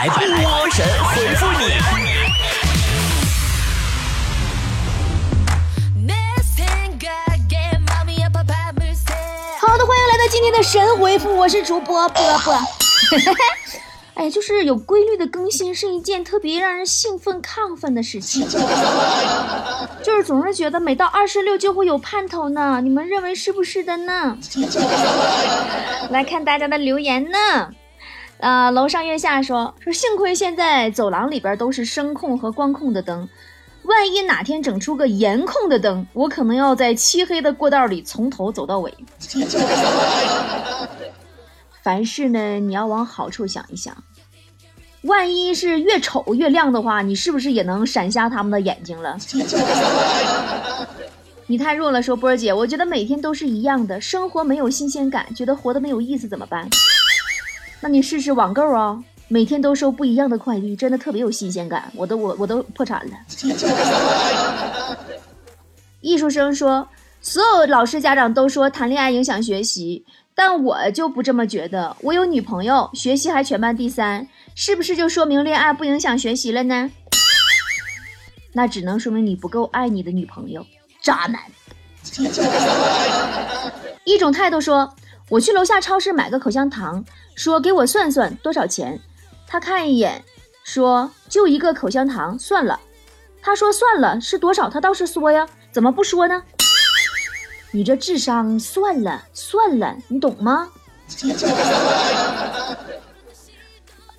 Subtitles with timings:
[0.00, 0.16] 来波
[0.70, 1.74] 神回复你。
[9.58, 12.58] 好的，欢迎来到今天的神回复，我是主播波波。
[14.16, 18.48] 哎，就是有规律的更新是一件特别让人兴奋亢奋的事情，
[20.02, 22.80] 就是总是觉得每到二十六就会有盼头呢。
[22.82, 24.38] 你们认为是不是的呢？
[26.08, 27.74] 来看大家的留言呢。
[28.40, 33.28] 啊，楼上月下说说，幸亏现在走廊里边都是声控和光控的灯，
[33.82, 38.94] 万一哪天整出个颜控的灯，我可能要在漆黑的过道里从头走到尾。
[41.82, 43.94] 凡事呢，你要往好处想一想。
[45.02, 49.16] 万一是越丑越亮的话，你是不是也能闪瞎他们的眼睛了？
[51.46, 56.68] 你太弱了，说波儿姐，我觉得每天都是一样的，生活没有新鲜感，觉得活得没有意思，怎么办？
[57.80, 61.90] 那你试试网购啊，每天都收不一样的快递，真的特别有新鲜感。
[61.94, 63.12] 我都我我都破产了。
[66.00, 66.86] 艺术生说，
[67.20, 70.04] 所有老师家长都说谈恋爱影响学习，
[70.34, 71.96] 但我就不这么觉得。
[72.00, 74.26] 我有女朋友，学习还全班第三。
[74.54, 76.90] 是不是就说明恋爱不影响学习了呢？
[78.52, 80.66] 那只能说明你不够爱你的女朋友，
[81.00, 81.40] 渣男。
[84.04, 84.92] 一种态度说，
[85.30, 87.04] 我去楼下超市买个口香糖，
[87.36, 89.00] 说给我算算多少钱。
[89.46, 90.24] 他看一眼，
[90.64, 92.80] 说就一个口香糖，算了。
[93.40, 94.68] 他说算了是多少？
[94.68, 96.42] 他倒是说呀，怎么不说呢？
[97.70, 100.68] 你这智商，算了算了，你懂吗？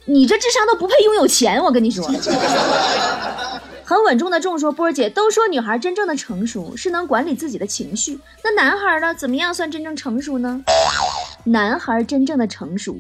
[0.06, 2.10] 你这智商都不配拥有钱，我跟你说。
[3.92, 9.14] 很稳重的重说，波儿姐都说女孩真正的成熟是能管理自己的情绪，那男孩呢？
[9.14, 10.64] 怎么样算真正成熟呢？
[11.44, 12.96] 男孩真正的成熟，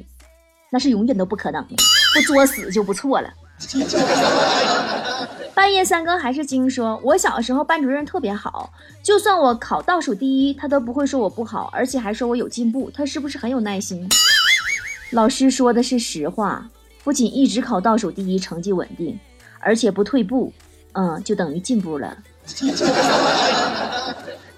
[0.69, 1.75] 那是永远都不可能的，
[2.13, 3.33] 不作死就不错了。
[5.55, 14.09] 半夜三更还是精说，我小时候班主任特别好，就算我考倒数第一，他都不会说我不好，而且还说我有进步，他是不是很有耐心？
[15.11, 16.69] 老师说的是实话。
[17.01, 19.17] 不仅一直考倒数第一，成绩稳定，
[19.61, 20.53] 而且不退步，
[20.93, 22.17] 嗯，就等于进步了。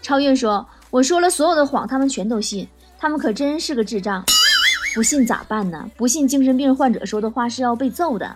[0.01, 2.67] 超越说：“我说了所有的谎，他们全都信，
[2.99, 4.23] 他们可真是个智障。
[4.95, 5.89] 不信咋办呢？
[5.95, 8.35] 不信精神病患者说的话是要被揍的。”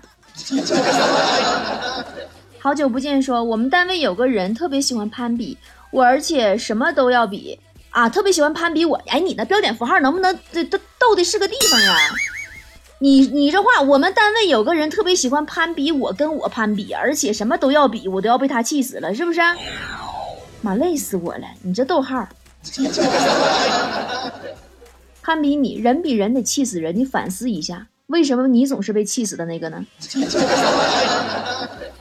[2.59, 5.57] 好久不见说：“我们单位有个人特别喜欢攀比，
[5.91, 7.59] 我而且什么都要比
[7.89, 9.01] 啊，特别喜欢攀比我。
[9.07, 11.97] 哎，你那标点符号能不能这都逗的是个地方啊？”
[12.99, 19.39] 你你这话，我们单位有个人特别喜欢攀比，我跟我攀比，而且什么都要比，我都要被他气死了，是不是？
[20.61, 21.45] 妈累死我了！
[21.61, 22.27] 你这逗号，
[25.21, 29.85] 攀比你人比人得气死人，你反思一下，为什么你总是被气死的那个呢？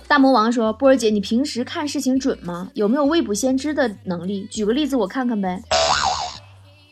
[0.08, 2.70] 大魔王说：“波儿姐，你平时看事情准吗？
[2.74, 4.48] 有没有未卜先知的能力？
[4.50, 5.62] 举个例子我看看呗。”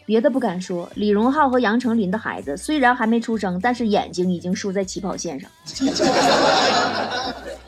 [0.06, 5.50] 别的不敢说，李荣浩和杨丞琳的孩子虽然还没出生，但是眼睛已经输在起跑线上。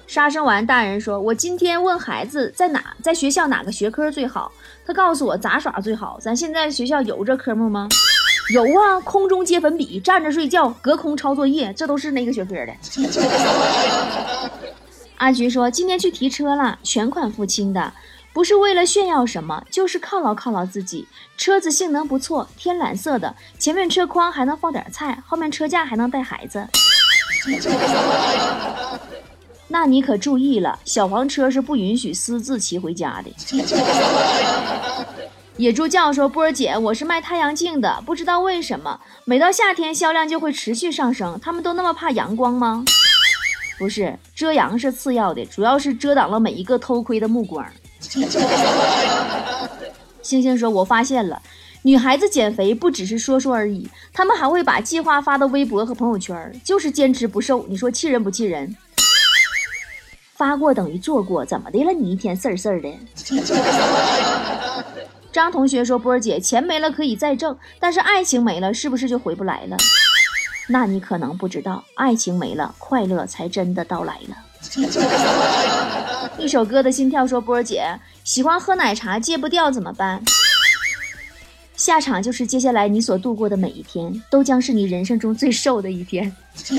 [0.06, 4.52] 杀生丸大人说：“我今天问孩子在哪，在学校哪个学科最好？
[4.86, 6.16] 他告诉我杂耍最好。
[6.20, 7.88] 咱现在学校有这科目吗？
[8.54, 12.72] 有啊，空中接粉笔、站着睡觉、隔空抄作业，这都是那个学科的。
[15.18, 17.92] ”阿菊说：“今天去提车了，全款付清的。”
[18.36, 21.08] 不是为了炫耀什么，就是犒劳犒劳自己。
[21.38, 26.68] 车子性能不错，天蓝色的，前面车筐还能放点菜，后面车架还能带孩子。
[29.68, 33.30] 那你可注意了，小黄车是不允许私自骑回家的。
[35.56, 41.40] 野猪叫说：“波儿姐，我是卖太阳镜的，不知道为什么每到夏天销量就会持续上升。
[41.40, 42.84] 他们都那么怕阳光吗？
[43.78, 47.66] 不是，遮阳是次要的，主要是遮挡了每一个偷窥的目光。”
[50.22, 51.40] 星星说：“我发现了，
[51.82, 57.64] 女孩子减肥不只是说说而已，她们还会把计划发到微博和朋友圈，就是坚持不瘦。
[57.68, 58.76] 你说气人不气人？
[60.34, 61.92] 发过等于做过，怎么的了？
[61.92, 62.92] 你一天事儿事儿的。”
[65.32, 69.76] 张同学说：“波儿姐，钱没了可以再挣，但是爱情没了，是不是就回不来了？
[70.68, 74.36] 那你可能不知道，爱情没了，快乐才真的到来了。”
[76.38, 80.22] 一首歌的心跳说：“波儿姐喜欢喝奶茶，戒不掉怎么办？
[81.76, 86.34] 下场就是接下来你所度过的每一天，都将是你人生中最瘦的一天。”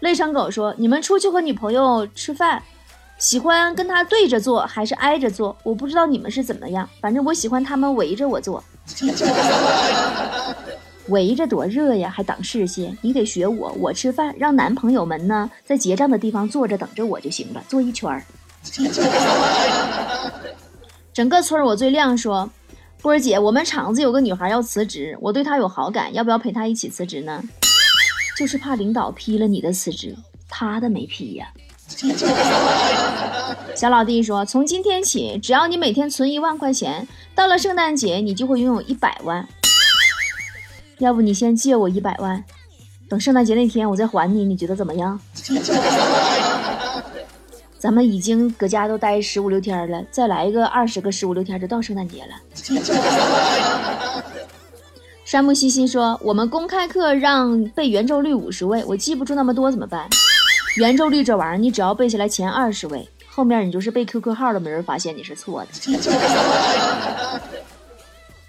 [0.00, 2.62] 泪成狗说：“你们出去和女朋友吃饭，
[3.18, 5.56] 喜欢跟她对着坐还是挨着坐？
[5.62, 8.62] 我不知道你们是怎么样，反正我喜欢他们围着我坐。”
[11.08, 12.96] 围着多热呀，还挡视线。
[13.02, 18.24] 你得学我，我吃饭让男朋友们呢在结账的地方坐着等着我就行了，坐一圈儿。
[21.12, 22.50] 整个村儿我最亮，说
[23.02, 27.42] 波儿姐，我们厂子有个女孩要辞职，我对她有好感，要不要陪她一起辞职呢？
[28.36, 30.16] 就是怕领导批了你的辞职，
[30.48, 31.46] 她的没批呀。
[33.76, 39.46] 小老弟说，从今天起，只要你每天存一万块钱，到了圣诞节你就会拥有一百万。
[41.04, 42.42] 要不你先借我一百万，
[43.10, 45.20] 等圣诞节那天我再还你，你觉得怎么样？
[47.78, 52.30] 咱们已经搁家都待十五六天了，再来一个二十个十五六天就到圣诞节了。
[55.26, 60.08] 山木西西说：“我们公开课让背圆周率五十位，我记不住那么多怎么办？
[60.78, 65.68] 圆周率这玩意儿，你只要背下来前二十位，后面你就是背 QQ 号都没人发现你是错的。”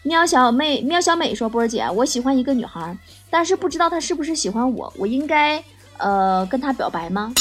[0.06, 2.96] 喵小妹，喵小美说：“波儿姐，我喜欢一个女孩，
[3.28, 5.64] 但是不知道她是不是喜欢我，我应该
[5.98, 7.34] 呃跟她表白吗？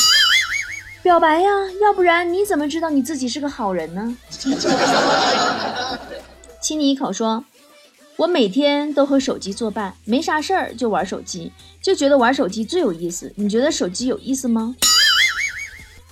[1.02, 1.50] 表白呀，
[1.82, 4.16] 要不然你怎么知道你自己是个好人呢？”
[6.58, 7.44] 亲你一口说
[8.16, 11.52] ：“我每天都和手机作伴，没啥事儿就玩手机，
[11.82, 13.30] 就觉得玩手机最有意思。
[13.36, 14.74] 你觉得手机有意思吗？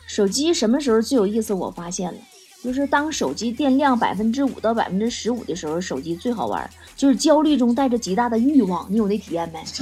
[0.06, 1.54] 手机什么时候最有意思？
[1.54, 2.19] 我发现了。”
[2.62, 6.70] 就是当手机电量百分之五到百分之十五的时候，手机最好玩。
[6.97, 9.64] 就是焦虑中带着极大的欲望，你有那体验没？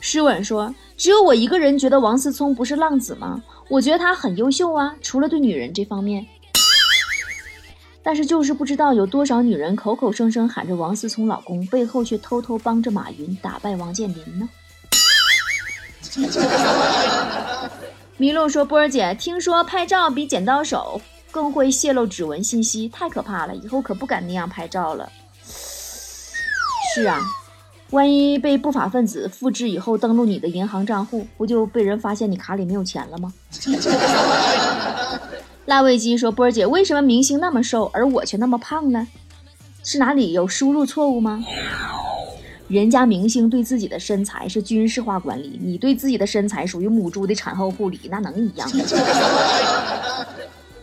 [0.00, 3.42] 诗稳说：“只有我一个人觉得王思聪不是浪子吗？
[3.68, 6.26] 我觉得他很优秀啊，除了对女人这方面。
[8.02, 14.48] 但是就是不知道有多少女人口口声声喊着王思聪老公，背后却偷偷帮着马云打败王健林呢。
[18.18, 21.00] ”麋鹿说：“波儿姐，听说拍照比剪刀手
[21.32, 25.10] 更会泄露指纹信息，太可怕了，以后可不敢那样拍照了。”
[26.94, 27.18] 是啊，
[27.90, 33.32] 万一被不法分子复制以后登录你的银行账户，不就被人发现你卡里没有钱了吗？
[35.66, 39.08] 辣味鸡说：“波儿姐，为什么明星那么瘦，而我却那么胖呢？
[39.82, 41.44] 是哪里有输入错误吗？”
[42.68, 48.84] 人家明星对自己的身材是军事化管理，你对自己的身材属于母猪的产后护理，那能一样吗？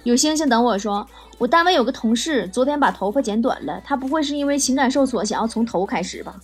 [0.03, 1.07] 有星星等我说，
[1.37, 6.35] 我单位有个同事昨天把头发剪短了，他不会是因为情感受挫，想要从头开始吧？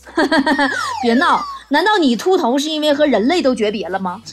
[1.02, 4.22] 别闹，难道你秃头是因为和人类都诀别了吗？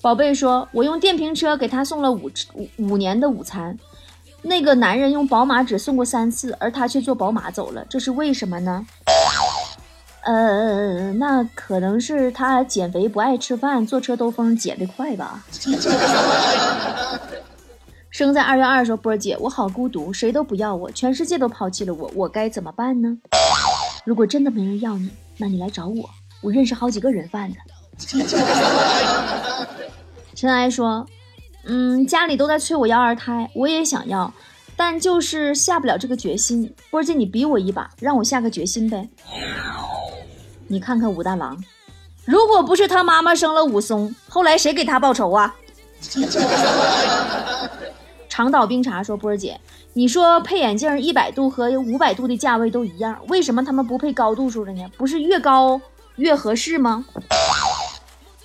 [0.00, 3.78] 宝贝说，我用电瓶车给他送了五五五年的午餐。
[4.42, 8.84] 那个男人用宝马只送过三次，而他却坐宝马走了，这是为什么呢？
[10.24, 15.44] 呃，那可能是他减肥不爱吃饭，坐车兜风减得快吧。
[18.10, 23.16] 生在二月二说波儿姐，我好孤独，谁都不要我，全世界都抛弃了我，我该怎么办呢？
[24.04, 26.10] 如果真的没人要你，那你来找我，
[26.42, 27.56] 我认识好几个人贩子。
[30.34, 31.06] 尘埃说。
[31.64, 34.32] 嗯，家里都在催我要二胎，我也想要，
[34.76, 36.74] 但就是下不了这个决心。
[36.90, 39.08] 波姐，你逼我一把，让我下个决心呗。
[40.68, 41.56] 你看看武大郎，
[42.24, 45.54] 如果不是他妈妈生了武松，后来谁给他报仇啊？
[48.28, 49.60] 长岛冰茶说：“波儿姐，
[49.92, 54.90] 你说配眼镜一百度和五百度的价位都一样，为什么他们不配高度数的呢？
[54.96, 55.78] 不是越高
[56.16, 57.04] 越合适吗？”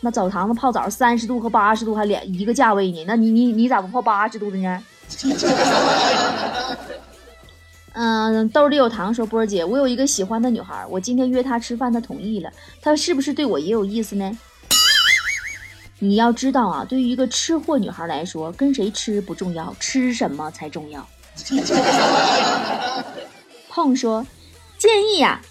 [0.01, 3.03] 那澡堂子泡澡三十度和八十度还两一个价位呢？
[3.07, 4.83] 那你你你咋不泡八十度的呢？
[7.93, 14.37] 嗯，兜里有糖说波儿姐，我有一个喜欢的女孩，我今天约她吃饭，她同意了，她是不是对我也有意思呢？
[15.97, 21.07] 你要知道啊，对于一个吃货女孩来说，跟谁吃不重要，吃什么才重要。
[23.67, 24.23] 碰说，
[24.77, 25.41] 建议呀。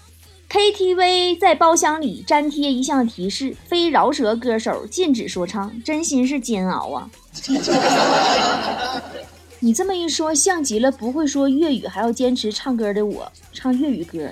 [0.49, 7.09] KTV 在包厢里粘贴一项提示：非饶舌歌手禁止说唱，真心是煎熬啊！
[9.59, 14.29] 你这么一说，像极了不会说粤语还要坚持唱歌的我，唱粤语歌，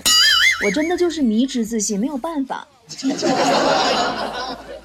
[0.66, 2.66] 我真的就是迷之自信，没有办法。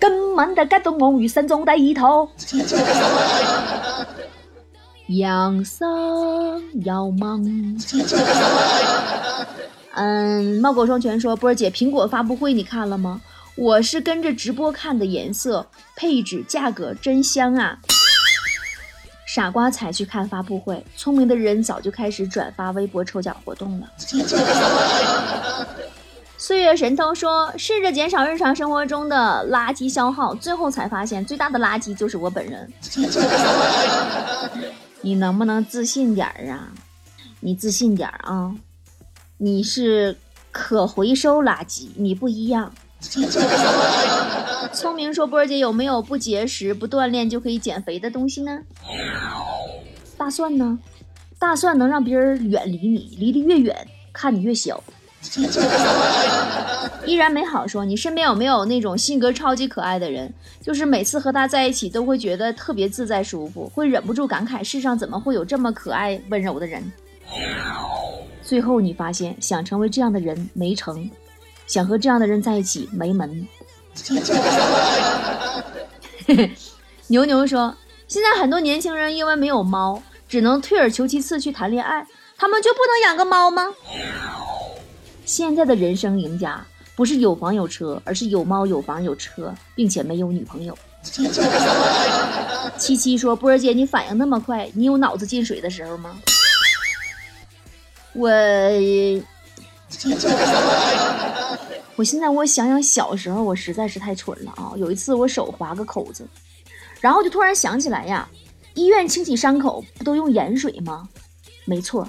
[0.00, 2.28] 根本的感动梦与心中的一头。
[5.08, 7.42] 养生要忙。
[9.94, 13.20] 嗯，猫狗双全说波儿姐，苹果发布会你看了吗？
[13.56, 15.66] 我是跟着直播看的，颜色、
[15.96, 17.78] 配置、价格真香啊！
[19.26, 23.86] 傻瓜才去看发布会，聪明的人早就开始转发微博抽奖活动了。
[26.38, 32.72] 岁月神偷说，试着减少日常生活中的垃圾消耗，最后才发现最大的垃圾就是我本人。
[35.02, 36.68] 你能不能自信点儿啊？
[37.40, 38.54] 你自信点儿啊！
[39.42, 40.18] 你是
[40.52, 42.74] 可回收垃圾，你不一样。
[44.70, 48.60] 聪明说：“波儿姐有没有不节食、不锻炼就可以减肥的东西呢？”
[50.18, 50.78] 大蒜呢？
[51.38, 54.84] 大蒜能让别人远离你，离得越远，看你越小。
[57.06, 60.30] 依然美好说：“你身边有没有那种性格超级可爱的人？
[60.60, 66.92] 就是每次和他在一起都会觉得特别自在舒服，会忍不住感慨世上怎么会有这么可爱温柔的人？”
[68.50, 71.08] 最后你发现，想成为这样的人没成。
[71.68, 73.46] 想和这样的人在一起没门。
[77.06, 77.72] 牛牛说，
[78.08, 82.04] 现在很多年轻人因为没有猫，只能退而求其次去谈恋爱，
[82.36, 83.68] 他们就不能养个猫吗？
[85.24, 86.60] 现在的人生赢家
[86.96, 90.76] 不是有房有车，而是有猫有房有车，并且没有女朋友。
[92.76, 96.16] 七七说，波儿姐，你反应那么快，你有脑子进水的时候吗？
[98.14, 98.30] 我。
[101.96, 104.72] 我现在我想想小时候，我实在是太蠢了啊！
[104.76, 106.26] 有一次我手划个口子，
[107.00, 108.26] 然后就突然想起来呀，
[108.72, 111.06] 医院清洗伤口不都用盐水吗？
[111.66, 112.08] 没错，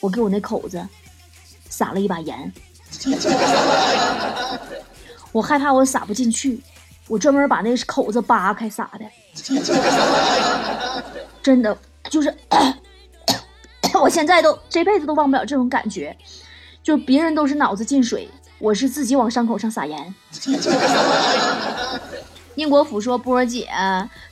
[0.00, 0.86] 我给我那口子
[1.68, 2.50] 撒了一把盐。
[5.32, 6.62] 我害怕我撒不进去，
[7.08, 9.04] 我专门把那口子扒开撒的。
[11.42, 11.76] 真的
[12.08, 12.34] 就是，
[14.00, 16.16] 我现在都这辈子都忘不了这种感觉，
[16.82, 18.28] 就别人都是脑子进水。
[18.58, 20.14] 我是自己往伤口上撒盐。
[22.56, 23.68] 宁国府说：“波姐，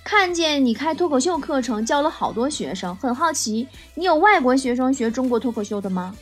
[0.04, 6.14] 看见你开脱口秀课程，教了好多学生，很好奇，你有外国学生学中国脱口秀的吗？”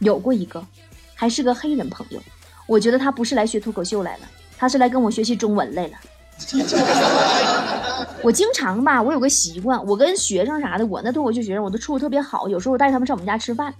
[0.00, 0.66] 有过一个，
[1.14, 2.20] 还是个黑人朋友。
[2.66, 4.22] 我觉得他不是来学脱口秀来了，
[4.58, 5.92] 他是来跟我学习中文来了。
[8.22, 13.72] 我经常吧，我有个习惯，我跟学生啥的，我那脱口秀学生我都处的特别好，有时候我带他们上我们家吃饭。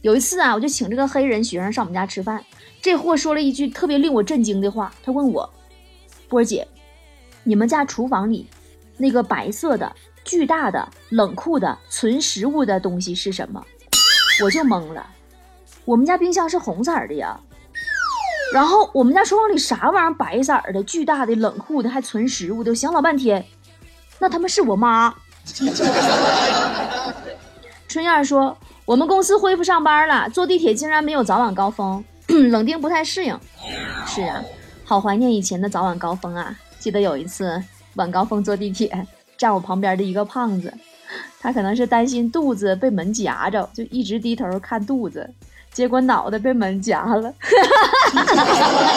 [0.00, 2.42] 有一次啊，我就请这个黑人学生上我们家吃饭，
[2.80, 4.90] 这货说了一句特别令我震惊的话。
[5.02, 5.52] 他问我
[6.28, 6.66] ：“波儿姐，
[7.44, 8.46] 你们家厨房里
[8.96, 9.94] 那个白色的、
[10.24, 13.62] 巨大的、冷库的存食物的东西是什么？”
[14.42, 15.06] 我就懵了。
[15.84, 17.38] 我们家冰箱是红色的呀。
[18.54, 22.70] 然后我们家厨房里啥玩意儿白色的、巨大的、冷库的还存食物的？
[22.70, 23.44] 我想老半天，
[24.20, 25.12] 那他妈是我妈。
[27.88, 28.56] 春燕说。
[28.86, 32.02] 我们公司恢复上班了，坐地铁竟然没有早晚高峰，
[32.50, 33.38] 冷丁不太适应。
[34.04, 34.42] 是啊，
[34.84, 36.52] 好怀念以前的早晚高峰啊！
[36.80, 37.62] 记得有一次
[37.94, 39.06] 晚高峰坐地铁，
[39.38, 40.74] 站我旁边的一个胖子，
[41.38, 45.30] 他可能是担心肚子被门夹着，就一直低头看肚子，
[45.72, 47.32] 结果脑袋被门夹了。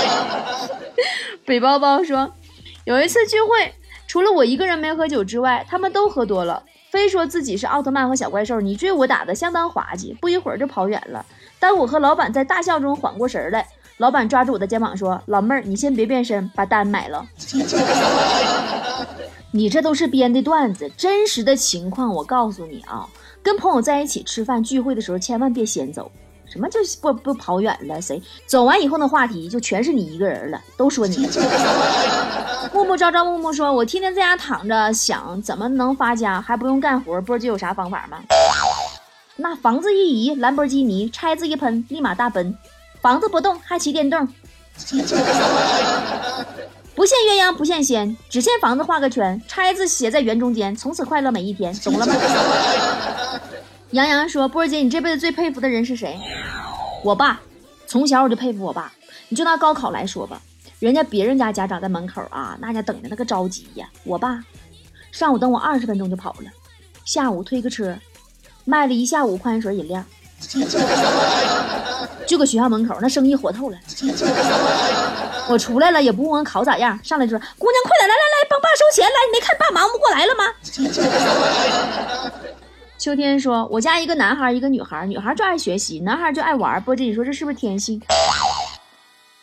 [1.46, 2.34] 北包包说，
[2.86, 3.75] 有一次聚会，
[4.07, 6.63] 除了我一个人没喝酒之外，他们都喝多了。
[6.91, 11.25] 非说自己是奥特曼和小怪兽，你追我打的相当滑稽，不一会儿就跑远了。
[11.60, 13.67] 当我和老板在大笑中缓过神来，
[13.98, 17.25] 老板抓住我的肩膀说：“老妹儿，你先别变身，把单买了。
[19.50, 23.07] ”你这都是编的段子，真实的情况我告诉你啊，
[23.41, 26.12] 跟朋友在一起吃饭聚会的时候，千万别先走。
[26.53, 28.00] 什么就不不跑远了？
[28.00, 31.27] 谁走完以后那话题就全是你一个人了，都说你。
[32.72, 38.19] 木木朝朝木木说：“我天天在家躺着，想怎么能发家，还不用干活，不知道有啥方法吗？”
[39.38, 42.55] 那房子一移，兰博基尼；拆字一喷，立马大奔。
[43.01, 44.27] 房子不动，还骑电动。
[46.95, 52.13] 不羡鸳鸯不羡仙，只羡房子画个圈，拆字写在圆中间，从此快乐每一天，懂了吗？
[53.94, 56.20] 杨洋说：“波儿姐，你这辈子最佩服的人是谁？”
[57.06, 57.40] 我爸，
[57.86, 58.92] 从小我就佩服我爸。
[59.30, 60.42] 你就拿高考来说吧，
[60.80, 63.88] 人家别人家家长在门口啊，那家等的那个着急呀。
[64.04, 64.44] 我爸，
[65.12, 66.50] 上午等我二十分钟就跑了，
[67.06, 67.96] 下午推个车，
[68.66, 70.04] 卖了一下午矿泉水饮料，
[72.26, 73.78] 就搁学校门口，那生意火透了。
[75.50, 80.46] 我出来了也不问我考咋样，上来就说：“姑娘，快点来来来，帮爸收钱来，你没看爸忙不过来了吗？”
[83.03, 86.81] 秋天说：“我家一个男孩，一个女孩，女孩就爱学习，男孩就爱玩。
[86.83, 88.01] 波姐，你说这是不是天性？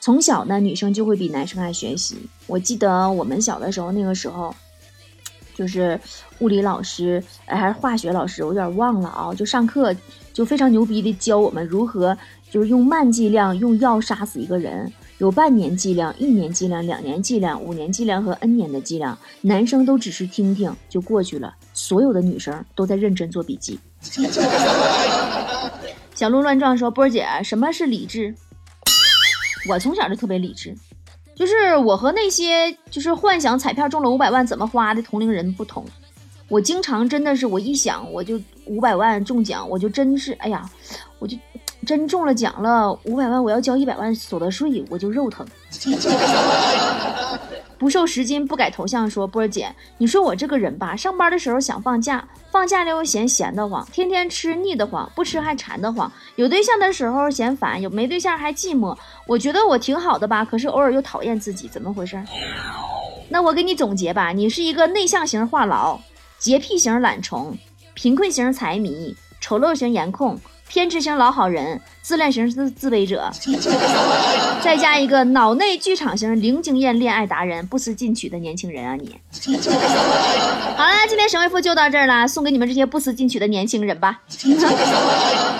[0.00, 2.16] 从小呢，女生就会比男生爱学习。
[2.46, 4.54] 我记得我们小的时候，那个时候，
[5.54, 6.00] 就是
[6.38, 9.34] 物理老师，还是化学老师，我有点忘了啊。
[9.34, 9.94] 就上课
[10.32, 12.16] 就非常牛逼的教我们如何，
[12.50, 14.90] 就是用慢剂量用药杀死一个人。”
[15.20, 23.78] 有半年剂量、一年剂量、两年剂量、五年剂量和 N 年的剂量，男生都只是听听就过去了，所有的女生都在认真做笔记。
[26.14, 28.34] 小鹿乱撞说：“波儿姐，什么是理智？
[29.68, 30.74] 我从小就特别理智，
[31.34, 35.84] 就是我和那些就是幻想彩票中了五百万怎么花的同龄人不同，
[36.48, 40.66] 我经常真的是我一想我就五百万中奖，我就真是哎呀，
[41.18, 41.36] 我就。”
[41.86, 45.46] 真中了奖了五百万，我要交一百万所得税，我就肉疼。
[47.78, 56.12] 不瘦十斤不改头像说波儿姐，你说我这个人吧，上班的时候想放假，放假了又嫌闲得慌，天天吃腻得慌，不吃还馋得慌。
[56.36, 58.94] 有对象的时候嫌烦，有没对象还寂寞。
[59.26, 62.22] 我觉得我挺好的吧，可是偶尔又讨厌自己，怎么回事？
[63.30, 65.98] 那我给你总结吧，你是一个内向型话痨，
[66.38, 67.56] 洁癖型懒虫，
[67.94, 70.38] 贫困型财迷，丑陋型颜控。
[70.70, 73.28] 偏执型老好人，自恋型自自卑者，
[74.62, 79.16] 再加一个脑内剧场型零经验恋爱达人，不思进取的年轻人啊你！
[80.76, 84.20] 好了，今天神回复就到这儿了，送给你们这些不思进取的年轻人吧。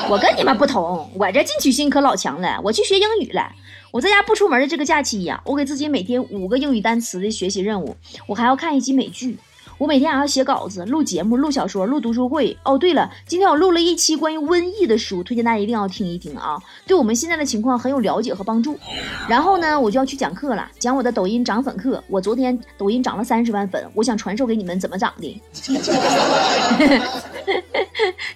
[0.09, 3.51] 我跟你们不同，我这进取心可老强了，我去学英语了。
[3.91, 7.97] 我在家不出门的这个假期呀，我给自己每天五个英语单词的学习任务，
[8.29, 9.37] 我还要看一集美剧。
[9.81, 12.55] 我每天还要写稿子、录节目、录小说、录读书会。
[12.65, 18.79] 哦，对了，今天我录了一期关于瘟疫的书，推荐大家一定要听一听啊，对我们现在的情况很有了解和帮助。
[19.27, 22.05] 然后呢，我就要去讲课了，讲我的抖音涨粉课。
[22.09, 25.43] 我昨天抖音涨了三十万粉，我想传授给你们怎么涨的。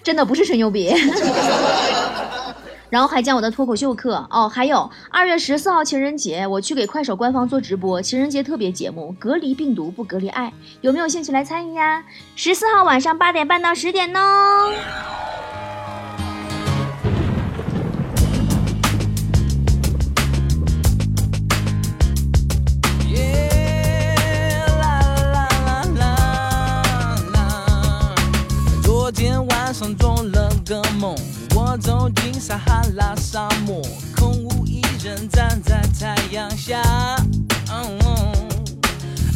[0.01, 0.91] 真的不是吹牛逼。
[2.95, 12.01] 然后还讲我的脱口秀课哦，还有二月十四号情人节，我去给快手官方做直播，情人节特别节目，隔离病毒不隔离爱，有没有兴趣来参与呀？
[12.37, 14.21] 十四号晚上八点半到十点呢。
[32.15, 33.81] 我走进撒哈拉沙漠，
[34.15, 36.81] 空无一人站在太阳下。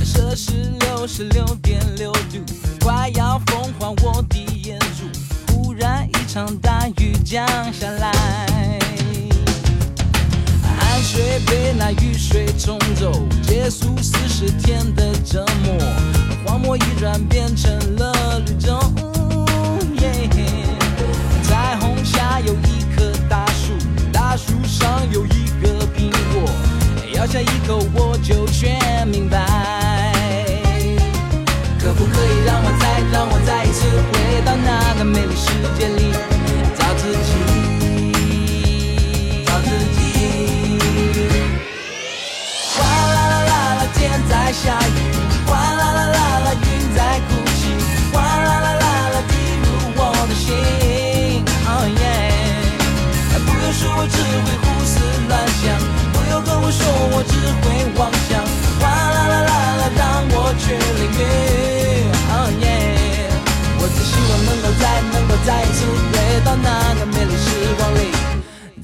[0.04, 2.40] 摄氏六十六点六度，
[2.82, 5.54] 快要风化我的眼珠。
[5.54, 8.12] 忽然一场大雨降下来，
[10.64, 13.12] 汗水被那雨水冲走，
[13.44, 15.78] 结束四十天的折磨。
[16.46, 19.09] 荒漠一转变成了绿洲。
[25.12, 26.50] 有一个苹果，
[27.14, 29.38] 咬下一口我就全明白。
[31.82, 35.99] 可不可以让我再让我再一次回到那个美丽世界里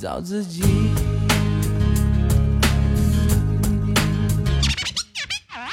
[0.06, 0.62] 找自己。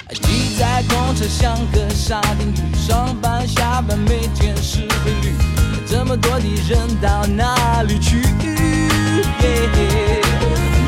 [0.09, 5.35] 挤在公车像个沙丁鱼，上班下班每天是规律，
[5.87, 8.23] 这么多的人到哪里去？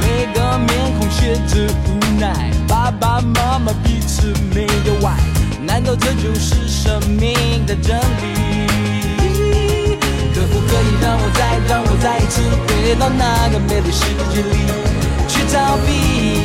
[0.00, 5.18] 每个面孔写着无奈，爸爸妈妈彼此没有爱，
[5.60, 8.53] 难道这就是生命的真理？
[10.44, 14.56] 可不可以让我再让我再一次回到那个美丽世界里
[15.26, 16.43] 去逃避？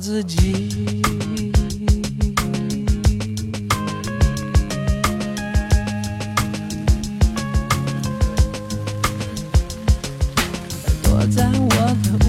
[0.00, 0.80] 自己。
[11.02, 11.68] 躲在我
[12.02, 12.19] 的